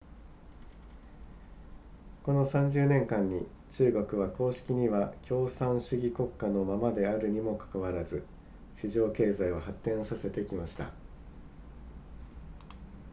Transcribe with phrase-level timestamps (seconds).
[2.23, 8.25] この30年間に中国は公式には共産主義国家のままであるにもかかわらず
[8.75, 10.91] 市場経済を発展させてきました